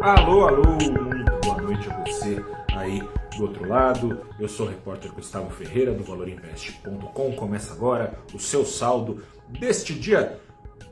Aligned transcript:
Alô, 0.00 0.46
alô, 0.46 0.62
muito 0.64 1.40
boa 1.42 1.60
noite 1.60 1.90
a 1.90 2.04
você 2.04 2.40
aí 2.72 3.02
do 3.36 3.42
outro 3.42 3.66
lado. 3.66 4.20
Eu 4.38 4.48
sou 4.48 4.66
o 4.66 4.68
repórter 4.68 5.12
Gustavo 5.12 5.50
Ferreira 5.50 5.92
do 5.92 6.04
ValorInvest.com. 6.04 7.32
Começa 7.32 7.72
agora 7.72 8.16
o 8.32 8.38
seu 8.38 8.64
saldo 8.64 9.24
deste 9.48 9.92
dia 9.92 10.38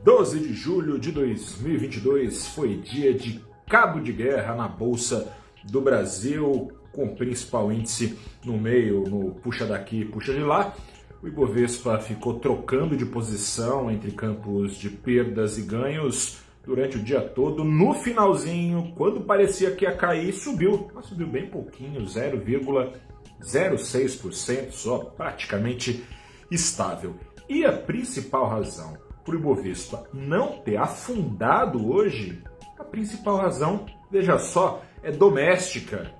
12 0.03 0.41
de 0.41 0.53
julho 0.53 0.99
de 0.99 1.13
2022. 1.13 2.47
Foi 2.47 2.75
dia 2.75 3.13
de 3.13 3.41
cabo 3.69 4.01
de 4.01 4.11
guerra 4.11 4.53
na 4.55 4.67
Bolsa 4.67 5.33
do 5.63 5.79
Brasil, 5.79 6.69
com 6.91 7.05
o 7.05 7.15
principal 7.15 7.71
índice 7.71 8.19
no 8.43 8.57
meio, 8.57 9.03
no 9.07 9.31
puxa 9.35 9.65
daqui, 9.65 10.03
puxa 10.03 10.33
de 10.33 10.41
lá. 10.41 10.75
O 11.23 11.27
Ibovespa 11.29 11.97
ficou 11.99 12.39
trocando 12.39 12.97
de 12.97 13.05
posição 13.05 13.89
entre 13.89 14.11
campos 14.11 14.75
de 14.75 14.89
perdas 14.89 15.57
e 15.57 15.61
ganhos 15.61 16.45
durante 16.67 16.97
o 16.97 17.03
dia 17.03 17.21
todo. 17.21 17.63
No 17.63 17.93
finalzinho, 17.93 18.91
quando 18.95 19.21
parecia 19.21 19.71
que 19.71 19.85
ia 19.85 19.95
cair, 19.95 20.33
subiu, 20.33 20.91
mas 20.93 21.05
subiu 21.05 21.25
bem 21.25 21.49
pouquinho, 21.49 22.01
0,06% 22.01 24.71
só, 24.71 24.97
praticamente 24.99 26.03
estável. 26.51 27.15
E 27.47 27.63
a 27.65 27.71
principal 27.71 28.49
razão 28.49 28.97
para 29.23 29.33
o 29.33 29.39
Ibovespa 29.39 30.03
não 30.13 30.59
ter 30.59 30.75
afundado 30.75 31.89
hoje, 31.89 32.43
a 32.77 32.83
principal 32.83 33.37
razão, 33.37 33.85
veja 34.11 34.37
só, 34.37 34.83
é 35.01 35.09
doméstica. 35.11 36.11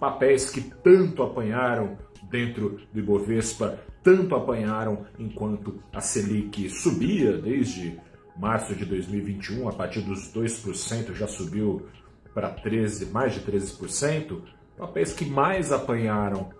Papéis 0.00 0.48
que 0.50 0.62
tanto 0.62 1.22
apanharam 1.22 1.98
dentro 2.30 2.80
do 2.92 2.98
Ibovespa 2.98 3.78
tanto 4.02 4.34
apanharam 4.34 5.04
enquanto 5.18 5.82
a 5.92 6.00
Selic 6.00 6.70
subia 6.70 7.36
desde 7.36 8.00
março 8.36 8.74
de 8.74 8.84
2021, 8.84 9.68
a 9.68 9.72
partir 9.72 10.00
dos 10.00 10.32
2% 10.32 11.14
já 11.14 11.26
subiu 11.26 11.86
para 12.34 12.48
13, 12.48 13.06
mais 13.06 13.34
de 13.34 13.40
13%, 13.40 14.40
papéis 14.78 15.12
que 15.12 15.24
mais 15.24 15.70
apanharam 15.70 16.50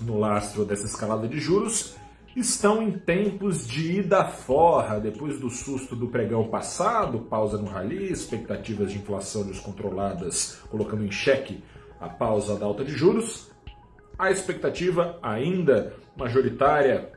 no 0.00 0.18
lastro 0.18 0.64
dessa 0.64 0.86
escalada 0.86 1.28
de 1.28 1.38
juros. 1.38 1.96
Estão 2.34 2.80
em 2.80 2.92
tempos 2.92 3.66
de 3.66 3.98
ida 3.98 4.24
forra, 4.24 5.00
depois 5.00 5.40
do 5.40 5.50
susto 5.50 5.96
do 5.96 6.06
pregão 6.06 6.48
passado, 6.48 7.18
pausa 7.22 7.58
no 7.58 7.66
rally, 7.66 8.10
expectativas 8.10 8.92
de 8.92 8.98
inflação 8.98 9.42
descontroladas 9.42 10.60
colocando 10.70 11.04
em 11.04 11.10
xeque 11.10 11.62
a 12.00 12.08
pausa 12.08 12.56
da 12.56 12.64
alta 12.64 12.84
de 12.84 12.92
juros, 12.92 13.50
a 14.16 14.30
expectativa 14.30 15.18
ainda 15.22 15.92
majoritária 16.16 17.10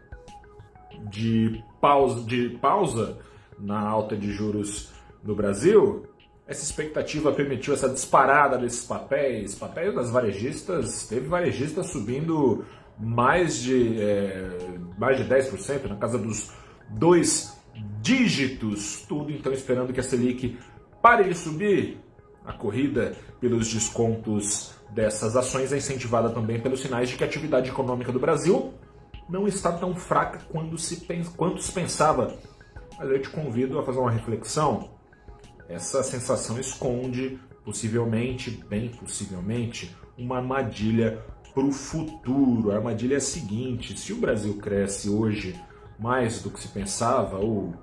de 1.10 1.64
pausa, 1.80 2.26
de 2.26 2.50
pausa 2.62 3.20
na 3.64 3.80
alta 3.80 4.16
de 4.16 4.32
juros 4.32 4.92
no 5.24 5.34
Brasil, 5.34 6.06
essa 6.46 6.64
expectativa 6.64 7.32
permitiu 7.32 7.74
essa 7.74 7.88
disparada 7.88 8.58
desses 8.58 8.84
papéis, 8.84 9.56
papéis 9.56 9.96
das 9.96 10.12
varejistas, 10.12 11.08
teve 11.08 11.28
varejistas 11.28 11.88
subindo 11.88 12.66
mais 13.00 13.58
de, 13.58 14.02
é, 14.02 14.50
mais 14.98 15.18
de 15.18 15.24
10%, 15.24 15.88
na 15.88 15.96
casa 15.96 16.18
dos 16.18 16.52
dois 16.90 17.58
dígitos, 18.02 19.06
tudo 19.08 19.32
então 19.32 19.52
esperando 19.54 19.94
que 19.94 20.00
a 20.00 20.04
Selic 20.04 20.58
pare 21.02 21.24
de 21.24 21.36
subir. 21.36 22.00
A 22.46 22.52
corrida 22.52 23.14
pelos 23.40 23.72
descontos 23.72 24.74
dessas 24.90 25.38
ações 25.38 25.72
é 25.72 25.78
incentivada 25.78 26.30
também 26.30 26.60
pelos 26.60 26.82
sinais 26.82 27.08
de 27.08 27.16
que 27.16 27.24
a 27.24 27.28
atividade 27.28 27.70
econômica 27.70 28.12
do 28.12 28.20
Brasil 28.20 28.74
não 29.30 29.48
está 29.48 29.72
tão 29.72 29.96
fraca 29.96 30.40
quanto 30.52 30.78
se, 30.78 31.08
quanto 31.38 31.62
se 31.62 31.72
pensava. 31.72 32.36
Mas 32.98 33.10
eu 33.10 33.22
te 33.22 33.30
convido 33.30 33.80
a 33.80 33.84
fazer 33.84 34.00
uma 34.00 34.12
reflexão. 34.12 34.92
Essa 35.68 36.04
sensação 36.04 36.60
esconde, 36.60 37.40
possivelmente, 37.64 38.52
bem 38.52 38.90
possivelmente, 38.90 39.96
uma 40.18 40.38
armadilha 40.38 41.24
para 41.54 41.64
o 41.64 41.72
futuro. 41.72 42.72
A 42.72 42.76
armadilha 42.76 43.16
é 43.16 43.18
a 43.18 43.22
seguinte: 43.22 43.98
se 43.98 44.14
o 44.14 44.18
Brasil 44.18 44.58
cresce 44.58 45.10
hoje 45.10 45.60
mais 46.00 46.42
do 46.42 46.50
que 46.50 46.60
se 46.60 46.68
pensava, 46.68 47.38
ou 47.38 47.74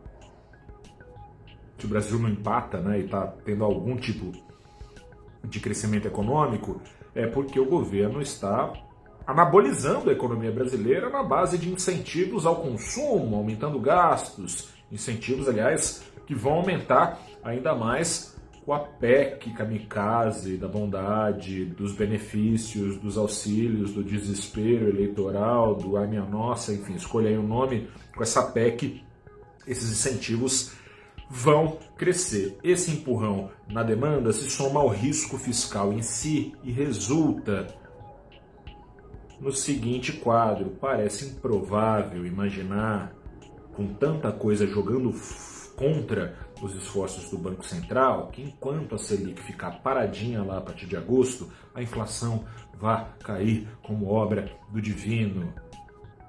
se 1.79 1.87
o 1.87 1.89
Brasil 1.89 2.19
não 2.19 2.29
empata 2.29 2.79
né, 2.81 3.01
e 3.01 3.05
está 3.05 3.27
tendo 3.27 3.65
algum 3.65 3.97
tipo 3.97 4.33
de 5.43 5.59
crescimento 5.59 6.07
econômico, 6.07 6.81
é 7.15 7.27
porque 7.27 7.59
o 7.59 7.65
governo 7.65 8.21
está 8.21 8.73
anabolizando 9.27 10.11
a 10.11 10.13
economia 10.13 10.51
brasileira 10.51 11.09
na 11.09 11.23
base 11.23 11.57
de 11.57 11.73
incentivos 11.73 12.45
ao 12.45 12.57
consumo, 12.57 13.37
aumentando 13.37 13.79
gastos, 13.81 14.69
incentivos, 14.91 15.49
aliás, 15.49 16.03
que 16.27 16.35
vão 16.35 16.55
aumentar 16.55 17.21
ainda 17.43 17.75
mais 17.75 18.37
com 18.65 18.75
a 18.75 18.79
PEC 18.79 19.53
kamikaze 19.55 20.57
da 20.57 20.69
bondade, 20.69 21.65
dos 21.65 21.93
benefícios, 21.93 22.97
dos 22.99 23.17
auxílios, 23.17 23.93
do 23.93 24.05
desespero 24.05 24.89
eleitoral, 24.89 25.75
do 25.75 25.97
ai 25.97 26.07
minha 26.07 26.25
nossa, 26.25 26.73
enfim, 26.73 26.95
escolha 26.95 27.31
aí 27.31 27.37
o 27.37 27.41
um 27.41 27.47
nome, 27.47 27.89
com 28.15 28.23
essa 28.23 28.43
PEC, 28.43 29.03
esses 29.67 29.91
incentivos 29.91 30.73
vão 31.29 31.79
crescer. 31.97 32.59
Esse 32.63 32.91
empurrão 32.91 33.51
na 33.69 33.83
demanda 33.83 34.33
se 34.33 34.51
soma 34.51 34.81
ao 34.81 34.89
risco 34.89 35.39
fiscal 35.39 35.93
em 35.93 36.03
si 36.03 36.55
e 36.63 36.73
resulta 36.73 37.69
no 39.41 39.53
seguinte 39.53 40.13
quadro: 40.13 40.77
parece 40.81 41.27
improvável 41.27 42.27
imaginar, 42.27 43.15
com 43.81 43.95
tanta 43.95 44.31
coisa 44.31 44.67
jogando 44.67 45.11
contra 45.75 46.37
os 46.61 46.75
esforços 46.75 47.31
do 47.31 47.39
Banco 47.39 47.65
Central, 47.65 48.29
que 48.31 48.43
enquanto 48.43 48.95
a 48.95 48.99
Selic 48.99 49.41
ficar 49.41 49.83
paradinha 49.83 50.43
lá 50.43 50.59
a 50.59 50.61
partir 50.61 50.85
de 50.85 50.99
agosto, 50.99 51.51
a 51.75 51.83
inflação 51.83 52.45
vá 52.79 53.09
cair 53.25 53.67
como 53.83 54.11
obra 54.11 54.53
do 54.71 54.83
divino. 54.83 55.55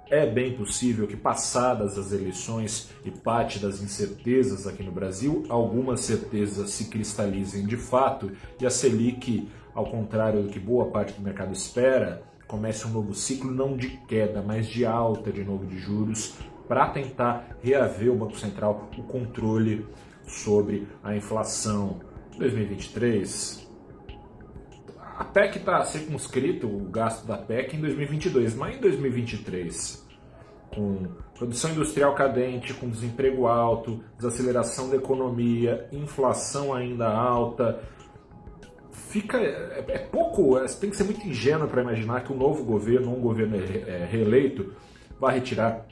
É 0.10 0.26
bem 0.26 0.56
possível 0.56 1.06
que, 1.08 1.18
passadas 1.18 1.98
as 1.98 2.14
eleições 2.14 2.90
e 3.04 3.12
parte 3.12 3.60
das 3.60 3.82
incertezas 3.82 4.66
aqui 4.66 4.82
no 4.82 4.92
Brasil, 4.94 5.44
algumas 5.50 6.00
certezas 6.00 6.70
se 6.70 6.86
cristalizem 6.86 7.66
de 7.66 7.76
fato 7.76 8.32
e 8.62 8.66
a 8.66 8.70
Selic, 8.70 9.50
ao 9.76 9.88
contrário 9.88 10.44
do 10.44 10.48
que 10.50 10.60
boa 10.60 10.86
parte 10.86 11.12
do 11.12 11.22
mercado 11.22 11.52
espera, 11.52 12.24
comece 12.48 12.88
um 12.88 12.92
novo 12.92 13.14
ciclo 13.14 13.52
não 13.52 13.76
de 13.76 13.90
queda, 14.08 14.42
mas 14.42 14.68
de 14.68 14.86
alta 14.86 15.34
de 15.34 15.44
novo 15.44 15.66
de 15.66 15.78
juros, 15.78 16.36
para 16.72 16.88
tentar 16.88 17.58
reaver 17.62 18.14
o 18.14 18.16
Banco 18.16 18.40
Central 18.40 18.90
o 18.98 19.04
controle 19.04 19.86
sobre 20.24 20.88
a 21.04 21.14
inflação. 21.14 22.00
2023, 22.38 23.70
a 25.18 25.26
PEC 25.26 25.58
está 25.58 25.84
circunscrito, 25.84 26.68
o 26.68 26.90
gasto 26.90 27.28
da 27.28 27.38
PEC 27.38 27.76
em 27.76 27.82
2022, 27.82 28.56
mas 28.56 28.78
em 28.78 28.80
2023, 28.80 30.08
com 30.74 31.08
produção 31.38 31.72
industrial 31.72 32.16
cadente, 32.16 32.74
com 32.74 32.90
desemprego 32.90 33.48
alto, 33.48 34.02
desaceleração 34.16 34.90
da 34.90 34.96
economia, 34.96 35.90
inflação 35.92 36.74
ainda 36.74 37.10
alta, 37.10 37.82
fica 38.94 39.38
é, 39.38 39.84
é 39.90 40.00
pouco, 40.00 40.58
é, 40.58 40.66
tem 40.68 40.90
que 40.90 40.96
ser 40.96 41.04
muito 41.04 41.28
ingênuo 41.28 41.68
para 41.68 41.82
imaginar 41.82 42.24
que 42.24 42.32
um 42.32 42.38
novo 42.38 42.64
governo, 42.64 43.14
um 43.14 43.20
governo 43.20 43.58
é, 43.58 44.08
reeleito, 44.10 44.74
vai 45.20 45.36
retirar 45.36 45.86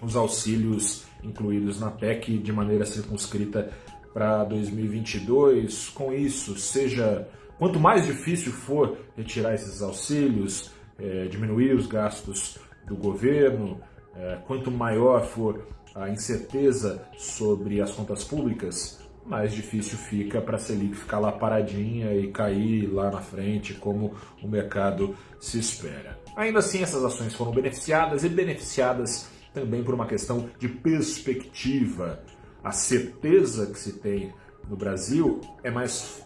os 0.00 0.16
auxílios 0.16 1.04
incluídos 1.22 1.80
na 1.80 1.90
PEC 1.90 2.38
de 2.38 2.52
maneira 2.52 2.84
circunscrita 2.84 3.70
para 4.12 4.44
2022. 4.44 5.88
Com 5.90 6.12
isso, 6.12 6.58
seja 6.58 7.28
quanto 7.58 7.80
mais 7.80 8.06
difícil 8.06 8.52
for 8.52 8.96
retirar 9.16 9.54
esses 9.54 9.82
auxílios, 9.82 10.70
é, 10.98 11.26
diminuir 11.26 11.74
os 11.74 11.86
gastos 11.86 12.58
do 12.86 12.96
governo, 12.96 13.80
é, 14.16 14.38
quanto 14.46 14.70
maior 14.70 15.24
for 15.24 15.66
a 15.94 16.08
incerteza 16.08 17.02
sobre 17.16 17.80
as 17.80 17.90
contas 17.92 18.22
públicas, 18.24 19.00
mais 19.24 19.52
difícil 19.52 19.98
fica 19.98 20.40
para 20.40 20.56
a 20.56 20.58
Selic 20.58 20.94
ficar 20.94 21.18
lá 21.18 21.30
paradinha 21.30 22.14
e 22.14 22.28
cair 22.28 22.86
lá 22.86 23.10
na 23.10 23.20
frente, 23.20 23.74
como 23.74 24.14
o 24.42 24.48
mercado 24.48 25.14
se 25.38 25.58
espera. 25.58 26.18
Ainda 26.34 26.60
assim, 26.60 26.82
essas 26.82 27.04
ações 27.04 27.34
foram 27.34 27.52
beneficiadas 27.52 28.24
e 28.24 28.28
beneficiadas 28.28 29.28
também 29.52 29.82
por 29.82 29.94
uma 29.94 30.06
questão 30.06 30.48
de 30.58 30.68
perspectiva. 30.68 32.22
A 32.62 32.72
certeza 32.72 33.66
que 33.66 33.78
se 33.78 33.94
tem 33.94 34.32
no 34.68 34.76
Brasil 34.76 35.40
é 35.62 35.70
mais 35.70 36.22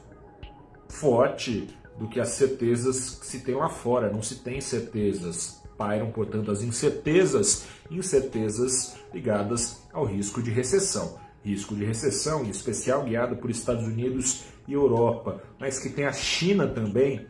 forte 0.88 1.68
do 1.98 2.08
que 2.08 2.20
as 2.20 2.30
certezas 2.30 3.16
que 3.16 3.26
se 3.26 3.40
tem 3.40 3.54
lá 3.54 3.68
fora. 3.68 4.10
Não 4.10 4.22
se 4.22 4.36
tem 4.36 4.60
certezas. 4.60 5.62
Pairam, 5.76 6.10
portanto, 6.10 6.50
as 6.50 6.62
incertezas, 6.62 7.66
incertezas 7.90 8.96
ligadas 9.12 9.82
ao 9.92 10.04
risco 10.04 10.42
de 10.42 10.50
recessão 10.50 11.20
risco 11.44 11.74
de 11.74 11.84
recessão, 11.84 12.44
em 12.44 12.50
especial 12.50 13.04
guiado 13.04 13.36
por 13.36 13.50
Estados 13.50 13.84
Unidos 13.84 14.44
e 14.66 14.72
Europa, 14.72 15.42
mas 15.58 15.78
que 15.78 15.88
tem 15.88 16.06
a 16.06 16.12
China 16.12 16.68
também 16.68 17.26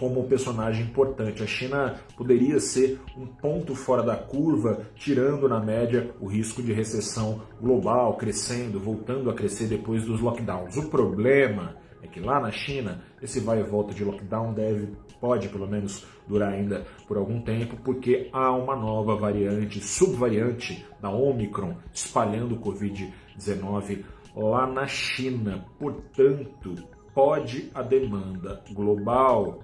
como 0.00 0.24
personagem 0.24 0.86
importante. 0.86 1.42
A 1.42 1.46
China 1.46 2.00
poderia 2.16 2.58
ser 2.58 2.98
um 3.14 3.26
ponto 3.26 3.74
fora 3.74 4.02
da 4.02 4.16
curva, 4.16 4.80
tirando 4.94 5.46
na 5.46 5.60
média 5.60 6.10
o 6.18 6.26
risco 6.26 6.62
de 6.62 6.72
recessão 6.72 7.42
global, 7.60 8.16
crescendo, 8.16 8.80
voltando 8.80 9.28
a 9.28 9.34
crescer 9.34 9.66
depois 9.66 10.06
dos 10.06 10.22
lockdowns. 10.22 10.74
O 10.78 10.88
problema 10.88 11.76
é 12.02 12.06
que 12.06 12.18
lá 12.18 12.40
na 12.40 12.50
China, 12.50 13.02
esse 13.20 13.40
vai 13.40 13.60
e 13.60 13.62
volta 13.62 13.92
de 13.92 14.02
lockdown 14.02 14.54
deve, 14.54 14.88
pode 15.20 15.50
pelo 15.50 15.68
menos 15.68 16.06
durar 16.26 16.54
ainda 16.54 16.86
por 17.06 17.18
algum 17.18 17.42
tempo, 17.42 17.76
porque 17.84 18.30
há 18.32 18.50
uma 18.52 18.74
nova 18.74 19.16
variante, 19.16 19.82
subvariante 19.82 20.82
da 20.98 21.10
Omicron, 21.10 21.74
espalhando 21.92 22.54
o 22.54 22.58
Covid-19 22.58 24.02
lá 24.34 24.66
na 24.66 24.86
China. 24.86 25.66
Portanto, 25.78 26.74
pode 27.12 27.70
a 27.74 27.82
demanda 27.82 28.62
global 28.72 29.62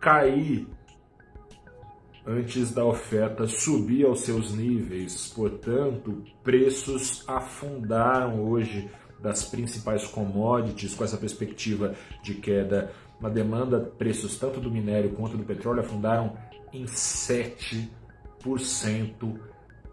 cair 0.00 0.66
antes 2.26 2.72
da 2.72 2.84
oferta 2.84 3.46
subir 3.46 4.06
aos 4.06 4.20
seus 4.20 4.52
níveis. 4.54 5.32
Portanto, 5.34 6.22
preços 6.42 7.24
afundaram 7.26 8.42
hoje 8.48 8.90
das 9.20 9.44
principais 9.44 10.06
commodities 10.06 10.94
com 10.94 11.04
essa 11.04 11.16
perspectiva 11.16 11.94
de 12.22 12.34
queda 12.34 12.92
na 13.20 13.28
demanda, 13.28 13.78
preços 13.80 14.38
tanto 14.38 14.60
do 14.60 14.70
minério 14.70 15.10
quanto 15.10 15.36
do 15.36 15.44
petróleo 15.44 15.80
afundaram 15.80 16.32
em 16.72 16.84
7% 16.86 17.88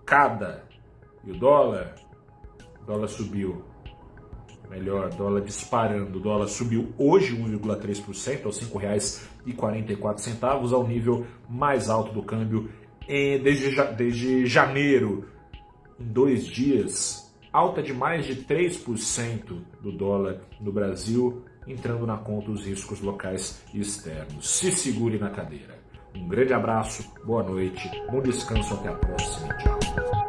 cada. 0.06 0.63
E 1.25 1.31
o 1.31 1.38
dólar, 1.38 1.95
o 2.81 2.86
dólar 2.86 3.10
subiu 3.10 3.65
melhor, 4.69 5.09
dólar 5.09 5.41
disparando. 5.41 6.17
O 6.17 6.21
dólar 6.21 6.47
subiu 6.47 6.93
hoje 6.97 7.35
1,3% 7.35 8.45
aos 8.45 8.59
R$ 8.59 8.67
5,44, 9.45 10.73
ao 10.73 10.87
nível 10.87 11.25
mais 11.49 11.89
alto 11.89 12.13
do 12.13 12.23
câmbio 12.23 12.69
desde, 13.07 13.81
desde 13.93 14.45
janeiro. 14.45 15.25
Em 15.99 16.05
dois 16.05 16.45
dias, 16.45 17.33
alta 17.51 17.81
de 17.81 17.93
mais 17.93 18.25
de 18.25 18.35
3% 18.35 19.57
do 19.81 19.91
dólar 19.91 20.41
no 20.59 20.71
Brasil, 20.71 21.43
entrando 21.67 22.05
na 22.05 22.17
conta 22.17 22.51
os 22.51 22.65
riscos 22.65 23.01
locais 23.01 23.63
e 23.73 23.79
externos. 23.79 24.47
Se 24.47 24.71
segure 24.71 25.17
na 25.17 25.29
cadeira. 25.29 25.77
Um 26.15 26.27
grande 26.27 26.53
abraço, 26.53 27.03
boa 27.25 27.43
noite, 27.43 27.89
bom 28.11 28.21
descanso, 28.21 28.73
até 28.73 28.89
a 28.89 28.93
próxima. 28.93 29.53
Tchau. 29.55 30.26